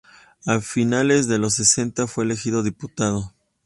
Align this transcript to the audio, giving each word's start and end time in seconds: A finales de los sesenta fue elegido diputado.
A 0.47 0.59
finales 0.61 1.27
de 1.27 1.37
los 1.37 1.53
sesenta 1.53 2.07
fue 2.07 2.23
elegido 2.23 2.63
diputado. 2.63 3.35